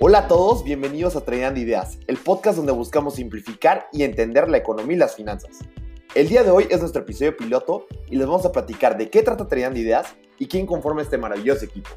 Hola 0.00 0.20
a 0.20 0.28
todos, 0.28 0.62
bienvenidos 0.62 1.16
a 1.16 1.24
Trainando 1.24 1.58
Ideas, 1.58 1.98
el 2.06 2.18
podcast 2.18 2.56
donde 2.56 2.70
buscamos 2.70 3.16
simplificar 3.16 3.88
y 3.90 4.04
entender 4.04 4.48
la 4.48 4.58
economía 4.58 4.94
y 4.94 4.98
las 5.00 5.16
finanzas. 5.16 5.58
El 6.14 6.28
día 6.28 6.44
de 6.44 6.52
hoy 6.52 6.68
es 6.70 6.78
nuestro 6.78 7.02
episodio 7.02 7.36
piloto 7.36 7.88
y 8.06 8.14
les 8.14 8.24
vamos 8.24 8.46
a 8.46 8.52
platicar 8.52 8.96
de 8.96 9.10
qué 9.10 9.24
trata 9.24 9.48
Trainando 9.48 9.80
Ideas 9.80 10.14
y 10.38 10.46
quién 10.46 10.66
conforma 10.66 11.02
este 11.02 11.18
maravilloso 11.18 11.64
equipo. 11.64 11.90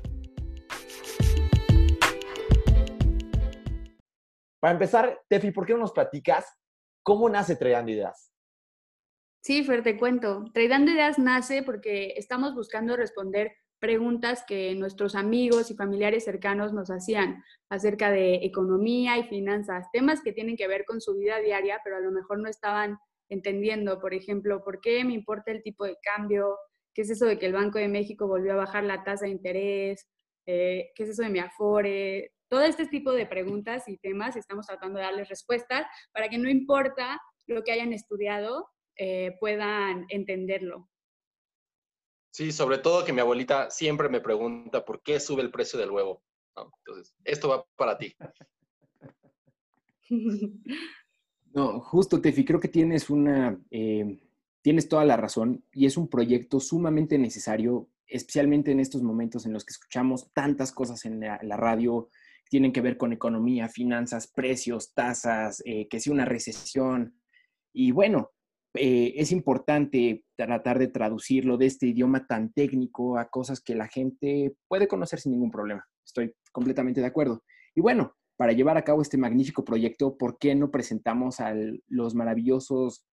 Para 4.59 4.73
empezar, 4.73 5.21
Tefi, 5.29 5.51
¿por 5.51 5.67
qué 5.67 5.73
no 5.73 5.79
nos 5.81 5.91
platicas 5.91 6.47
cómo 7.03 7.29
nace 7.29 7.55
Trainando 7.55 7.91
Ideas? 7.91 8.33
Sí, 9.43 9.63
Fer, 9.63 9.83
te 9.83 9.99
cuento. 9.99 10.45
Traidando 10.55 10.91
Ideas 10.91 11.19
nace 11.19 11.61
porque 11.61 12.15
estamos 12.17 12.55
buscando 12.55 12.97
responder 12.97 13.51
preguntas 13.81 14.45
que 14.47 14.73
nuestros 14.75 15.15
amigos 15.15 15.71
y 15.71 15.75
familiares 15.75 16.23
cercanos 16.23 16.71
nos 16.71 16.91
hacían 16.91 17.43
acerca 17.67 18.11
de 18.11 18.35
economía 18.43 19.17
y 19.17 19.23
finanzas, 19.23 19.87
temas 19.91 20.21
que 20.21 20.31
tienen 20.31 20.55
que 20.55 20.67
ver 20.67 20.85
con 20.85 21.01
su 21.01 21.17
vida 21.17 21.39
diaria, 21.39 21.81
pero 21.83 21.97
a 21.97 21.99
lo 21.99 22.11
mejor 22.11 22.39
no 22.39 22.47
estaban 22.47 22.97
entendiendo, 23.27 23.99
por 23.99 24.13
ejemplo, 24.13 24.63
por 24.63 24.81
qué 24.81 25.03
me 25.03 25.13
importa 25.13 25.51
el 25.51 25.63
tipo 25.63 25.83
de 25.85 25.97
cambio, 26.03 26.57
qué 26.93 27.01
es 27.01 27.09
eso 27.09 27.25
de 27.25 27.39
que 27.39 27.47
el 27.47 27.53
Banco 27.53 27.79
de 27.79 27.87
México 27.87 28.27
volvió 28.27 28.53
a 28.53 28.57
bajar 28.57 28.83
la 28.83 29.03
tasa 29.03 29.25
de 29.25 29.31
interés, 29.31 30.07
eh, 30.45 30.91
qué 30.95 31.03
es 31.03 31.09
eso 31.09 31.23
de 31.23 31.29
mi 31.29 31.39
afore, 31.39 32.33
todo 32.49 32.61
este 32.61 32.85
tipo 32.85 33.11
de 33.13 33.25
preguntas 33.25 33.87
y 33.87 33.97
temas 33.97 34.35
estamos 34.35 34.67
tratando 34.67 34.99
de 34.99 35.05
darles 35.05 35.29
respuestas 35.29 35.87
para 36.13 36.29
que 36.29 36.37
no 36.37 36.49
importa 36.49 37.19
lo 37.47 37.63
que 37.63 37.71
hayan 37.71 37.93
estudiado, 37.93 38.67
eh, 38.95 39.37
puedan 39.39 40.05
entenderlo. 40.09 40.90
Sí, 42.31 42.53
sobre 42.53 42.77
todo 42.77 43.03
que 43.03 43.11
mi 43.11 43.19
abuelita 43.19 43.69
siempre 43.69 44.07
me 44.07 44.21
pregunta 44.21 44.85
por 44.85 45.03
qué 45.03 45.19
sube 45.19 45.41
el 45.41 45.51
precio 45.51 45.77
del 45.77 45.91
huevo. 45.91 46.23
Entonces, 46.55 47.13
esto 47.25 47.49
va 47.49 47.65
para 47.75 47.97
ti. 47.97 48.15
No, 51.53 51.81
justo, 51.81 52.21
Tefi, 52.21 52.45
creo 52.45 52.61
que 52.61 52.69
tienes 52.69 53.09
una, 53.09 53.59
eh, 53.71 54.21
tienes 54.61 54.87
toda 54.87 55.03
la 55.03 55.17
razón 55.17 55.65
y 55.73 55.85
es 55.85 55.97
un 55.97 56.07
proyecto 56.07 56.61
sumamente 56.61 57.17
necesario, 57.17 57.89
especialmente 58.07 58.71
en 58.71 58.79
estos 58.79 59.03
momentos 59.03 59.45
en 59.45 59.51
los 59.51 59.65
que 59.65 59.71
escuchamos 59.71 60.31
tantas 60.31 60.71
cosas 60.71 61.03
en 61.03 61.19
la, 61.19 61.57
radio, 61.57 62.07
tienen 62.49 62.71
que 62.71 62.79
ver 62.79 62.97
con 62.97 63.11
economía, 63.11 63.67
finanzas, 63.67 64.27
precios, 64.27 64.93
tasas, 64.93 65.61
eh, 65.65 65.89
que 65.89 65.99
sea 65.99 66.13
una 66.13 66.25
recesión. 66.25 67.15
Y 67.73 67.91
bueno, 67.91 68.31
eh, 68.73 69.13
es 69.17 69.31
importante 69.31 70.23
tratar 70.37 70.79
de 70.79 70.87
traducirlo 70.87 71.57
de 71.57 71.65
este 71.65 71.87
idioma 71.87 72.25
tan 72.25 72.53
técnico 72.53 73.17
a 73.17 73.29
cosas 73.29 73.59
que 73.61 73.75
la 73.75 73.87
gente 73.87 74.55
puede 74.67 74.87
conocer 74.87 75.19
sin 75.19 75.33
ningún 75.33 75.51
problema. 75.51 75.85
Estoy 76.05 76.33
completamente 76.51 77.01
de 77.01 77.07
acuerdo. 77.07 77.43
Y 77.75 77.81
bueno, 77.81 78.15
para 78.37 78.53
llevar 78.53 78.77
a 78.77 78.83
cabo 78.83 79.01
este 79.01 79.17
magnífico 79.17 79.65
proyecto, 79.65 80.17
¿por 80.17 80.37
qué 80.37 80.55
no 80.55 80.71
presentamos 80.71 81.39
a 81.41 81.53
los 81.87 82.15
maravillosos 82.15 83.03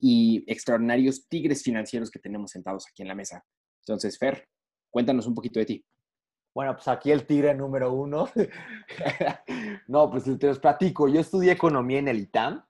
y 0.00 0.44
extraordinarios 0.46 1.28
tigres 1.28 1.62
financieros 1.62 2.10
que 2.10 2.18
tenemos 2.18 2.50
sentados 2.50 2.86
aquí 2.88 3.02
en 3.02 3.08
la 3.08 3.14
mesa? 3.14 3.44
Entonces, 3.86 4.18
Fer, 4.18 4.48
cuéntanos 4.90 5.26
un 5.26 5.34
poquito 5.34 5.60
de 5.60 5.66
ti. 5.66 5.84
Bueno, 6.54 6.74
pues 6.74 6.86
aquí 6.88 7.10
el 7.10 7.24
tigre 7.24 7.54
número 7.54 7.92
uno. 7.92 8.28
no, 9.88 10.10
pues 10.10 10.24
te 10.24 10.46
los 10.46 10.58
platico. 10.58 11.08
Yo 11.08 11.20
estudié 11.20 11.52
economía 11.52 12.00
en 12.00 12.08
el 12.08 12.18
ITAM 12.18 12.62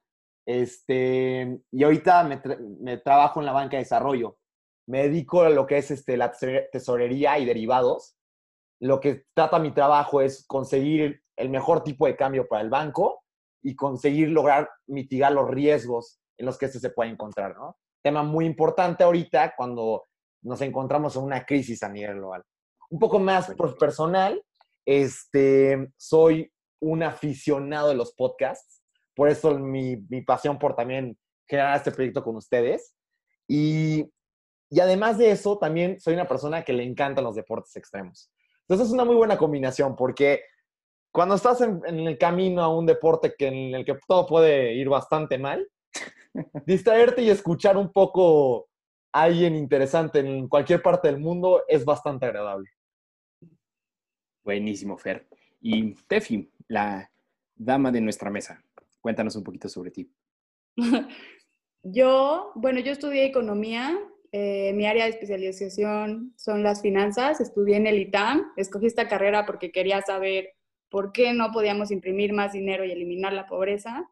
este, 0.47 1.61
y 1.71 1.85
ahorita 1.85 2.25
me, 2.25 2.97
trabajo 2.99 3.41
en 3.41 3.47
la 3.47 3.53
banca 3.53 3.77
de 3.77 3.85
desarrollo. 3.85 4.39
Me 4.87 5.05
dedico 5.05 5.43
a 5.43 5.51
lo 5.51 5.67
que 5.67 5.79
es 5.79 5.91
este, 5.91 6.17
la 6.17 6.33
tesorería 6.73 7.39
y 7.39 7.45
derivados. 7.45 8.17
Lo 8.81 9.01
que 9.01 9.25
trata 9.35 9.59
mi 9.59 9.73
trabajo 9.73 10.21
es 10.21 10.45
conseguir 10.47 11.23
el 11.37 11.51
mejor 11.51 11.83
tipo 11.85 12.07
de 12.07 12.17
cambio 12.17 12.49
para 12.49 12.63
el 12.63 12.71
banco 12.71 13.23
y 13.63 13.77
conseguir 13.77 14.31
lograr 14.31 14.69
mitigar 14.87 15.33
los 15.33 15.49
riesgos 15.49 16.21
en 16.37 16.47
los 16.47 16.59
que 16.59 16.67
este 16.67 16.81
se 16.81 16.91
puede 16.91 17.11
encontrar, 17.11 17.57
¿no? 17.57 17.77
Tema 18.03 18.25
muy 18.25 18.45
importante 18.45 19.05
ahorita 19.05 19.55
cuando 19.57 20.07
nos 20.43 20.61
encontramos 20.61 21.15
en 21.15 21.23
una 21.23 21.47
crisis 21.47 21.83
a 21.85 21.89
nivel 21.89 22.17
global. 22.17 22.43
Un 22.91 22.99
poco 22.99 23.21
más 23.21 23.55
personal, 23.79 24.43
este, 24.85 25.93
soy 25.97 26.53
un 26.81 27.05
aficionado 27.05 27.89
de 27.89 27.95
los 27.95 28.13
podcasts 28.15 28.82
por 29.15 29.29
eso 29.29 29.59
mi, 29.59 29.97
mi 30.09 30.23
pasión 30.23 30.59
por 30.59 30.75
también 30.75 31.17
generar 31.47 31.77
este 31.77 31.93
proyecto 31.93 32.23
con 32.23 32.37
ustedes. 32.37 32.95
Y, 33.49 34.11
y 34.71 34.81
además 34.81 35.19
de 35.19 35.31
eso, 35.31 35.59
también 35.59 36.01
soy 36.01 36.15
una 36.15 36.29
persona 36.29 36.65
que 36.65 36.73
le 36.73 36.85
encantan 36.85 37.25
los 37.25 37.37
deportes 37.37 37.77
extremos. 37.77 38.31
Entonces 38.63 38.89
es 38.89 38.93
una 38.93 39.05
muy 39.05 39.17
buena 39.17 39.37
combinación 39.37 39.97
porque 39.97 40.45
cuando 41.13 41.35
estás 41.35 41.61
en, 41.61 41.83
en, 41.85 42.01
el 42.01 42.17
camino 42.17 42.63
a 42.63 42.75
un 42.75 42.87
deporte 42.87 43.35
que, 43.37 43.49
en 43.49 43.75
el 43.75 43.85
que 43.85 43.99
todo 44.09 44.27
puede 44.27 44.75
ir 44.75 44.89
bastante 44.89 45.37
mal, 45.37 45.69
distraerte 46.67 47.23
y 47.23 47.31
escuchar 47.31 47.77
un 47.77 47.93
poco 47.93 48.69
a 49.13 49.23
alguien 49.25 49.55
interesante 49.55 50.21
en 50.21 50.49
cualquier 50.49 50.81
parte 50.81 51.09
del 51.09 51.21
mundo 51.21 51.65
es 51.69 51.85
bastante 51.85 52.27
agradable. 52.27 52.71
Buenísimo, 54.43 54.97
Fer. 54.97 55.29
Y 55.61 55.95
Tefi, 56.07 56.51
la 56.69 57.11
dama 57.55 57.93
de 57.93 58.01
nuestra 58.01 58.31
mesa. 58.31 58.63
Cuéntanos 59.03 59.35
un 59.37 59.43
poquito 59.43 59.69
sobre 59.69 59.91
ti. 59.91 60.11
yo, 61.83 62.53
bueno, 62.55 62.81
yo 62.81 62.93
estudié 62.93 63.27
economía. 63.27 63.99
Eh, 64.31 64.73
mi 64.75 64.87
área 64.87 65.05
de 65.05 65.11
especialización 65.11 66.33
son 66.37 66.63
las 66.63 66.81
finanzas. 66.81 67.41
Estudié 67.41 67.77
en 67.77 67.89
el 67.89 67.99
ITAM. 67.99 68.53
Escogí 68.57 68.87
esta 68.87 69.09
carrera 69.09 69.45
porque 69.45 69.73
quería 69.73 70.01
saber 70.03 70.55
por 70.89 71.13
qué 71.13 71.33
no 71.33 71.51
podíamos 71.51 71.91
imprimir 71.91 72.33
más 72.33 72.53
dinero 72.53 72.85
y 72.85 72.93
eliminar 72.93 73.33
la 73.33 73.47
pobreza. 73.47 74.09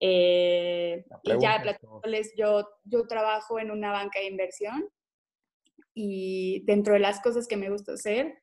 Eh, 0.00 1.06
y 1.22 1.38
ya 1.40 1.62
platicándoles, 1.62 2.34
yo, 2.36 2.68
yo 2.84 3.06
trabajo 3.06 3.60
en 3.60 3.70
una 3.70 3.92
banca 3.92 4.18
de 4.18 4.26
inversión 4.26 4.88
y 5.94 6.64
dentro 6.64 6.94
de 6.94 6.98
las 6.98 7.20
cosas 7.20 7.46
que 7.46 7.56
me 7.56 7.70
gusta 7.70 7.92
hacer 7.92 8.42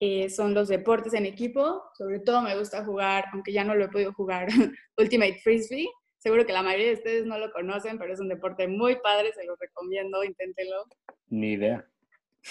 eh, 0.00 0.28
son 0.28 0.54
los 0.54 0.68
deportes 0.68 1.14
en 1.14 1.26
equipo. 1.26 1.82
Sobre 1.96 2.20
todo 2.20 2.42
me 2.42 2.58
gusta 2.58 2.84
jugar, 2.84 3.26
aunque 3.32 3.52
ya 3.52 3.64
no 3.64 3.74
lo 3.74 3.84
he 3.84 3.88
podido 3.88 4.12
jugar, 4.12 4.48
Ultimate 4.98 5.40
Frisbee. 5.42 5.88
Seguro 6.18 6.44
que 6.44 6.52
la 6.52 6.62
mayoría 6.62 6.88
de 6.88 6.94
ustedes 6.94 7.26
no 7.26 7.38
lo 7.38 7.52
conocen, 7.52 7.98
pero 7.98 8.12
es 8.12 8.20
un 8.20 8.28
deporte 8.28 8.66
muy 8.66 8.96
padre, 8.96 9.32
se 9.32 9.44
lo 9.44 9.54
recomiendo, 9.56 10.24
inténtenlo. 10.24 10.84
Ni 11.28 11.52
idea. 11.52 11.86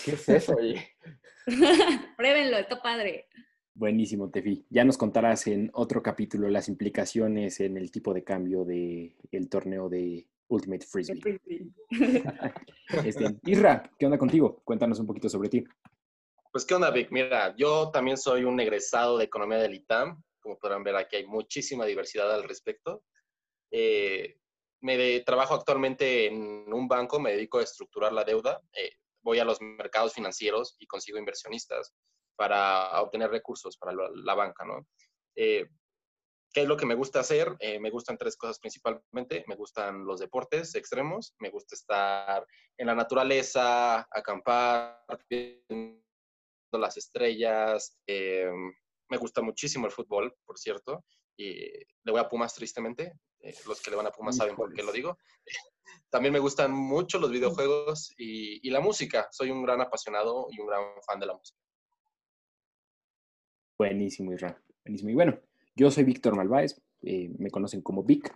¿Qué 0.03 0.11
es 0.11 0.29
eso, 0.29 0.55
oye? 0.55 0.88
Pruébenlo, 2.17 2.57
está 2.57 2.81
padre. 2.81 3.28
Buenísimo, 3.73 4.29
Tefi. 4.29 4.66
Ya 4.69 4.85
nos 4.85 4.97
contarás 4.97 5.47
en 5.47 5.69
otro 5.73 6.01
capítulo 6.01 6.50
las 6.50 6.69
implicaciones 6.69 7.59
en 7.59 7.75
el 7.75 7.91
tipo 7.91 8.13
de 8.13 8.23
cambio 8.23 8.63
del 8.63 9.13
el 9.31 9.50
torneo 9.50 9.89
de 9.89 10.25
Ultimate 10.47 10.85
Frisbee. 10.85 11.22
este, 13.05 13.35
Isra, 13.45 13.91
¿qué 13.97 14.05
onda 14.05 14.17
contigo? 14.17 14.61
Cuéntanos 14.63 15.00
un 15.00 15.07
poquito 15.07 15.28
sobre 15.28 15.50
ti. 15.50 15.66
Pues, 16.55 16.63
¿qué 16.66 16.73
onda, 16.73 16.89
Vic? 16.89 17.11
Mira, 17.11 17.53
yo 17.57 17.91
también 17.91 18.17
soy 18.17 18.45
un 18.45 18.57
egresado 18.61 19.17
de 19.17 19.25
Economía 19.25 19.57
del 19.57 19.73
ITAM. 19.73 20.23
Como 20.39 20.57
podrán 20.57 20.85
ver, 20.85 20.95
aquí 20.95 21.17
hay 21.17 21.27
muchísima 21.27 21.83
diversidad 21.83 22.33
al 22.33 22.45
respecto. 22.45 23.03
Eh, 23.69 24.38
me 24.79 25.19
trabajo 25.19 25.53
actualmente 25.53 26.27
en 26.27 26.71
un 26.71 26.88
banco, 26.88 27.19
me 27.19 27.33
dedico 27.33 27.57
a 27.57 27.63
estructurar 27.63 28.13
la 28.13 28.23
deuda. 28.23 28.61
Eh, 28.71 28.89
voy 29.21 29.39
a 29.39 29.43
los 29.43 29.59
mercados 29.59 30.13
financieros 30.13 30.77
y 30.79 30.88
consigo 30.88 31.17
inversionistas 31.17 31.93
para 32.38 33.01
obtener 33.01 33.31
recursos 33.31 33.75
para 33.75 33.91
la, 33.91 34.33
banca, 34.33 34.63
¿no? 34.63 34.87
Eh, 35.35 35.67
¿Qué 36.53 36.61
es 36.61 36.67
lo 36.69 36.77
que 36.77 36.85
me 36.85 36.95
gusta 36.95 37.19
hacer? 37.19 37.57
me 37.81 37.89
gustan 37.89 38.17
tres 38.17 38.37
cosas 38.37 38.59
principalmente. 38.59 39.43
Me 39.47 39.57
gustan 39.57 40.05
los 40.05 40.22
deportes 40.22 40.73
extremos, 40.75 41.35
me 41.39 41.49
gusta 41.49 41.75
estar 41.75 42.47
en 42.77 42.87
la 42.87 42.95
naturaleza, 42.95 44.07
acampar, 44.09 45.03
las 46.78 46.97
estrellas. 46.97 47.97
Eh, 48.08 48.49
me 49.09 49.17
gusta 49.17 49.41
muchísimo 49.41 49.85
el 49.85 49.91
fútbol, 49.91 50.35
por 50.46 50.58
cierto, 50.58 51.05
y 51.38 51.53
le 52.03 52.11
voy 52.11 52.20
a 52.20 52.29
Pumas 52.29 52.53
tristemente. 52.53 53.14
Eh, 53.40 53.53
los 53.67 53.82
que 53.82 53.91
le 53.91 53.97
van 53.97 54.08
a 54.08 54.11
Pumas 54.11 54.38
saben 54.38 54.55
por 54.55 54.73
qué 54.73 54.84
lo 54.84 54.91
digo. 54.91 55.17
También 56.09 56.34
me 56.34 56.40
gustan 56.40 56.72
mucho 56.72 57.20
los 57.20 57.32
videojuegos 57.32 58.14
y, 58.17 58.70
la 58.70 58.79
música. 58.79 59.28
Soy 59.32 59.52
un 59.52 59.64
gran 59.64 59.82
apasionado 59.82 60.47
y 60.49 60.59
un 60.59 60.67
gran 60.67 60.84
fan 61.05 61.20
de 61.20 61.26
la 61.28 61.34
música. 61.34 61.59
Buenísimo, 63.78 64.34
Israel. 64.34 64.55
Buenísimo. 64.84 65.11
Y 65.11 65.16
bueno, 65.16 65.40
yo 65.76 65.91
soy 65.91 66.03
Víctor 66.03 66.35
Malváez, 66.35 66.82
eh, 67.02 67.29
me 67.38 67.52
conocen 67.52 67.82
como 67.82 68.03
Vic. 68.03 68.34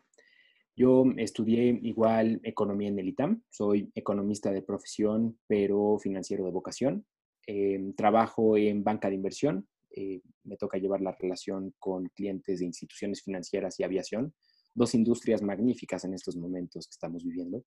Yo 0.75 1.03
estudié 1.17 1.79
igual 1.81 2.39
economía 2.43 2.89
en 2.89 2.99
el 2.99 3.09
ITAM, 3.09 3.43
soy 3.49 3.91
economista 3.95 4.51
de 4.51 4.61
profesión, 4.61 5.37
pero 5.47 5.97
financiero 5.99 6.45
de 6.45 6.51
vocación. 6.51 7.05
Em, 7.47 7.93
trabajo 7.93 8.57
en 8.57 8.83
banca 8.83 9.09
de 9.09 9.15
inversión. 9.15 9.67
Eh, 9.95 10.21
me 10.43 10.57
toca 10.57 10.77
llevar 10.77 11.01
la 11.01 11.11
relación 11.11 11.73
con 11.79 12.07
clientes 12.09 12.59
de 12.59 12.65
instituciones 12.65 13.23
financieras 13.23 13.79
y 13.79 13.83
aviación, 13.83 14.33
dos 14.75 14.93
industrias 14.93 15.41
magníficas 15.41 16.05
en 16.05 16.13
estos 16.13 16.37
momentos 16.37 16.87
que 16.87 16.93
estamos 16.93 17.23
viviendo. 17.23 17.63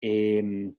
Em, 0.00 0.74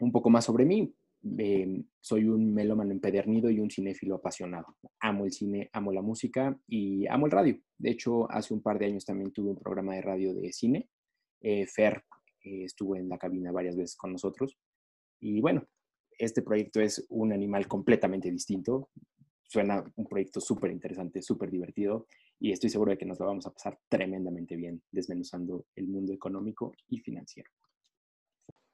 un 0.00 0.12
poco 0.12 0.30
más 0.30 0.44
sobre 0.44 0.64
mí. 0.64 0.94
Em, 1.38 1.84
soy 2.00 2.24
un 2.26 2.54
melómano 2.54 2.92
empedernido 2.92 3.50
y 3.50 3.60
un 3.60 3.70
cinéfilo 3.70 4.16
apasionado. 4.16 4.76
Amo 5.00 5.24
el 5.24 5.32
cine, 5.32 5.68
amo 5.72 5.90
la 5.92 6.02
música 6.02 6.56
y 6.68 7.06
amo 7.06 7.26
el 7.26 7.32
radio. 7.32 7.58
De 7.76 7.90
hecho, 7.90 8.30
hace 8.30 8.54
un 8.54 8.62
par 8.62 8.78
de 8.78 8.86
años 8.86 9.04
también 9.04 9.32
tuve 9.32 9.50
un 9.50 9.58
programa 9.58 9.94
de 9.94 10.02
radio 10.02 10.34
de 10.34 10.52
cine. 10.52 10.88
Eh, 11.40 11.66
Fer 11.66 12.04
eh, 12.44 12.64
estuvo 12.64 12.94
en 12.94 13.08
la 13.08 13.18
cabina 13.18 13.50
varias 13.52 13.76
veces 13.76 13.96
con 13.96 14.12
nosotros. 14.12 14.56
Y 15.20 15.40
bueno, 15.40 15.66
este 16.18 16.42
proyecto 16.42 16.80
es 16.80 17.06
un 17.08 17.32
animal 17.32 17.66
completamente 17.66 18.30
distinto. 18.30 18.90
Suena 19.44 19.82
un 19.96 20.06
proyecto 20.06 20.40
súper 20.40 20.70
interesante, 20.70 21.22
súper 21.22 21.50
divertido 21.50 22.06
y 22.38 22.52
estoy 22.52 22.68
seguro 22.70 22.90
de 22.90 22.98
que 22.98 23.06
nos 23.06 23.18
lo 23.18 23.26
vamos 23.26 23.46
a 23.46 23.50
pasar 23.50 23.78
tremendamente 23.88 24.56
bien 24.56 24.82
desmenuzando 24.90 25.66
el 25.74 25.86
mundo 25.86 26.12
económico 26.12 26.74
y 26.88 26.98
financiero. 26.98 27.50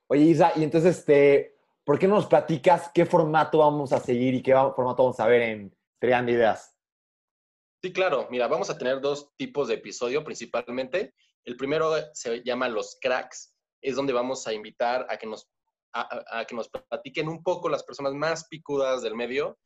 Oye, 0.08 0.22
Isa, 0.22 0.52
y 0.56 0.64
entonces, 0.64 0.98
este, 0.98 1.56
¿por 1.84 1.98
qué 1.98 2.06
no 2.06 2.16
nos 2.16 2.26
platicas 2.26 2.90
qué 2.92 3.06
formato 3.06 3.58
vamos 3.58 3.92
a 3.92 4.00
seguir 4.00 4.34
y 4.34 4.42
qué 4.42 4.52
formato 4.52 5.04
vamos 5.04 5.20
a 5.20 5.26
ver 5.26 5.42
en 5.42 5.76
Creando 5.98 6.32
Ideas? 6.32 6.76
Sí, 7.82 7.92
claro. 7.92 8.28
Mira, 8.30 8.48
vamos 8.48 8.70
a 8.70 8.78
tener 8.78 9.00
dos 9.00 9.34
tipos 9.36 9.68
de 9.68 9.74
episodio 9.74 10.24
principalmente. 10.24 11.14
El 11.44 11.56
primero 11.56 11.92
se 12.12 12.42
llama 12.42 12.68
Los 12.68 12.98
Cracks. 13.00 13.54
Es 13.80 13.96
donde 13.96 14.12
vamos 14.12 14.46
a 14.46 14.54
invitar 14.54 15.06
a 15.10 15.18
que 15.18 15.26
nos, 15.26 15.50
a, 15.94 16.44
que 16.46 16.54
nos 16.54 16.68
platiquen 16.68 17.28
un 17.28 17.42
poco 17.42 17.68
las 17.68 17.84
personas 17.84 18.14
más 18.14 18.46
picudas 18.48 19.02
del 19.02 19.14
medio. 19.14 19.58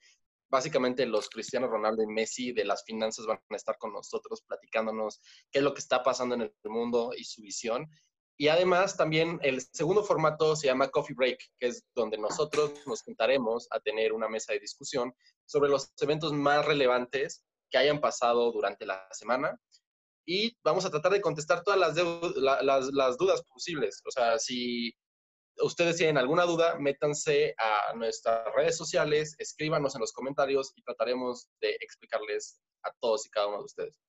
Básicamente 0.51 1.07
los 1.07 1.29
Cristiano 1.29 1.67
Ronaldo 1.67 2.03
y 2.03 2.07
Messi 2.07 2.53
de 2.53 2.65
las 2.65 2.85
finanzas 2.85 3.27
van 3.27 3.39
a 3.51 3.57
estar 3.57 3.77
con 3.79 3.93
nosotros 3.93 4.43
platicándonos 4.43 5.21
qué 5.51 5.59
es 5.59 5.65
lo 5.65 5.75
que 5.75 5.81
está 5.81 6.03
pasando 6.03 6.35
en 6.35 6.43
el 6.43 6.55
mundo 6.65 7.13
y 7.17 7.25
su 7.25 7.43
visión. 7.43 7.91
Y 8.41 8.49
además 8.49 8.97
también 8.97 9.41
el 9.43 9.61
segundo 9.73 10.05
formato 10.05 10.55
se 10.55 10.69
llama 10.69 10.89
Coffee 10.89 11.17
Break, 11.17 11.39
que 11.59 11.67
es 11.67 11.85
donde 11.95 12.19
nosotros 12.19 12.73
nos 12.87 13.03
juntaremos 13.03 13.67
a 13.71 13.81
tener 13.81 14.13
una 14.13 14.29
mesa 14.29 14.53
de 14.53 14.61
discusión 14.61 15.13
sobre 15.45 15.69
los 15.69 15.93
eventos 16.01 16.33
más 16.33 16.65
relevantes 16.65 17.45
que 17.69 17.79
hayan 17.79 18.01
pasado 18.01 18.53
durante 18.53 18.87
la 18.87 19.09
semana. 19.11 19.59
Y 20.25 20.57
vamos 20.63 20.85
a 20.85 20.91
tratar 20.91 21.13
de 21.13 21.21
contestar 21.21 21.65
todas 21.65 21.81
las, 21.81 22.93
las, 22.93 23.17
dudas 23.17 23.43
posibles. 23.43 24.03
O 24.07 24.11
sea, 24.11 24.39
si 24.39 24.95
ustedes 25.63 25.97
tienen 25.97 26.19
alguna 26.19 26.45
duda, 26.45 26.79
métanse 26.79 27.55
a 27.59 27.95
nuestras 27.95 28.43
redes 28.55 28.77
sociales, 28.77 29.35
escríbanos 29.39 29.95
en 29.95 30.01
los 30.01 30.13
comentarios 30.13 30.73
y 30.77 30.83
trataremos 30.83 31.49
de 31.61 31.71
explicarles 31.81 32.61
a 32.85 32.91
todos 33.01 33.27
y 33.27 33.31
cada 33.31 33.49
uno 33.49 33.59
de 33.59 33.65
ustedes. 33.65 34.01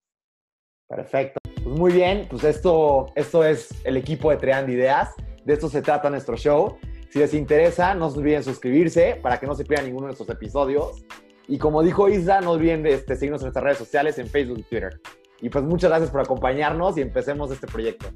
Perfecto. 0.87 1.39
Pues 1.43 1.77
muy 1.77 1.91
bien, 1.91 2.27
pues 2.29 2.43
esto, 2.43 3.07
esto 3.15 3.43
es 3.43 3.69
el 3.83 3.97
equipo 3.97 4.31
de 4.31 4.37
Treando 4.37 4.71
Ideas. 4.71 5.13
De 5.45 5.53
esto 5.53 5.69
se 5.69 5.81
trata 5.81 6.09
nuestro 6.09 6.35
show. 6.35 6.77
Si 7.11 7.19
les 7.19 7.33
interesa, 7.33 7.93
no 7.93 8.09
se 8.09 8.19
olviden 8.19 8.43
suscribirse 8.43 9.19
para 9.21 9.39
que 9.39 9.47
no 9.47 9.55
se 9.55 9.65
pierdan 9.65 9.85
ninguno 9.85 10.07
de 10.07 10.15
nuestros 10.15 10.29
episodios. 10.29 11.03
Y 11.47 11.57
como 11.57 11.81
dijo 11.81 12.09
Isla, 12.09 12.41
no 12.41 12.51
olviden 12.51 12.85
este, 12.85 13.15
seguirnos 13.15 13.41
en 13.41 13.45
nuestras 13.45 13.63
redes 13.63 13.77
sociales, 13.79 14.17
en 14.19 14.27
Facebook 14.27 14.59
y 14.59 14.63
Twitter. 14.63 15.01
Y 15.41 15.49
pues 15.49 15.63
muchas 15.63 15.89
gracias 15.89 16.11
por 16.11 16.21
acompañarnos 16.21 16.97
y 16.97 17.01
empecemos 17.01 17.51
este 17.51 17.65
proyecto. 17.65 18.07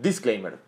Disclaimer. 0.00 0.58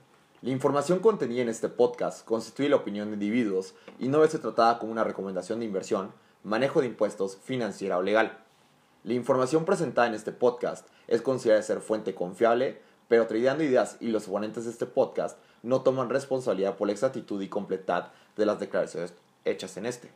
La 0.43 0.50
información 0.50 0.99
contenida 0.99 1.40
en 1.40 1.49
este 1.49 1.70
podcast 1.70 2.23
constituye 2.26 2.69
la 2.69 2.76
opinión 2.76 3.08
de 3.08 3.14
individuos 3.14 3.73
y 3.99 4.08
no 4.08 4.19
debe 4.19 4.29
ser 4.29 4.43
tratada 4.43 4.79
como 4.79 4.93
una 4.93 5.05
recomendación 5.05 5.58
de 5.58 5.64
inversión, 5.64 6.12
manejo 6.43 6.82
de 6.82 6.88
impuestos, 6.88 7.38
financiera 7.43 7.96
o 7.96 8.02
legal. 8.02 8.44
La 9.05 9.14
información 9.14 9.64
presentada 9.64 10.06
en 10.06 10.12
este 10.12 10.32
podcast 10.32 10.87
es 11.08 11.23
considerada 11.23 11.62
ser 11.62 11.81
fuente 11.81 12.14
confiable, 12.14 12.82
pero 13.08 13.26
Tradeando 13.26 13.64
Ideas 13.64 13.96
y 14.00 14.08
los 14.08 14.29
oponentes 14.29 14.67
de 14.67 14.70
este 14.70 14.84
podcast 14.84 15.38
no 15.62 15.81
toman 15.81 16.11
responsabilidad 16.11 16.76
por 16.76 16.88
la 16.88 16.93
exactitud 16.93 17.40
y 17.40 17.49
completud 17.49 18.02
de 18.37 18.44
las 18.44 18.61
declaraciones 18.61 19.14
hechas 19.46 19.79
en 19.79 19.87
este. 19.87 20.12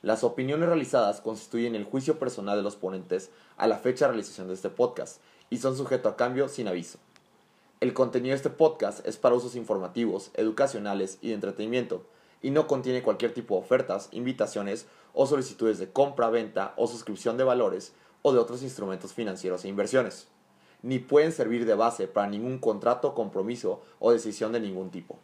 Las 0.00 0.24
opiniones 0.24 0.70
realizadas 0.70 1.20
constituyen 1.20 1.74
el 1.74 1.84
juicio 1.84 2.18
personal 2.18 2.56
de 2.56 2.62
los 2.62 2.76
ponentes 2.76 3.30
a 3.58 3.66
la 3.66 3.76
fecha 3.76 4.06
de 4.06 4.12
realización 4.12 4.48
de 4.48 4.54
este 4.54 4.70
podcast 4.70 5.20
y 5.50 5.58
son 5.58 5.76
sujetos 5.76 6.14
a 6.14 6.16
cambio 6.16 6.48
sin 6.48 6.66
aviso. 6.66 6.98
El 7.80 7.94
contenido 7.94 8.32
de 8.32 8.36
este 8.38 8.50
podcast 8.50 9.06
es 9.06 9.18
para 9.18 9.36
usos 9.36 9.54
informativos, 9.54 10.32
educacionales 10.34 11.18
y 11.20 11.28
de 11.28 11.34
entretenimiento 11.34 12.04
y 12.42 12.50
no 12.50 12.66
contiene 12.66 13.04
cualquier 13.04 13.32
tipo 13.32 13.54
de 13.54 13.60
ofertas, 13.60 14.08
invitaciones 14.10 14.86
o 15.14 15.26
solicitudes 15.26 15.78
de 15.78 15.92
compra, 15.92 16.28
venta 16.28 16.74
o 16.76 16.88
suscripción 16.88 17.36
de 17.36 17.44
valores 17.44 17.92
o 18.22 18.32
de 18.32 18.40
otros 18.40 18.64
instrumentos 18.64 19.12
financieros 19.12 19.64
e 19.64 19.68
inversiones, 19.68 20.26
ni 20.82 20.98
pueden 20.98 21.30
servir 21.30 21.66
de 21.66 21.76
base 21.76 22.08
para 22.08 22.26
ningún 22.26 22.58
contrato, 22.58 23.14
compromiso 23.14 23.80
o 24.00 24.10
decisión 24.10 24.50
de 24.50 24.58
ningún 24.58 24.90
tipo. 24.90 25.20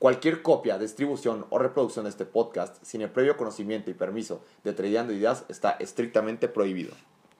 Cualquier 0.00 0.42
copia, 0.42 0.78
distribución 0.78 1.46
o 1.50 1.60
reproducción 1.60 2.06
de 2.06 2.10
este 2.10 2.24
podcast 2.24 2.82
sin 2.82 3.02
el 3.02 3.10
previo 3.10 3.36
conocimiento 3.36 3.88
y 3.88 3.94
permiso 3.94 4.40
de 4.64 4.72
Tradeando 4.72 5.12
Ideas 5.12 5.44
está 5.48 5.76
estrictamente 5.78 6.48
prohibido. 6.48 6.92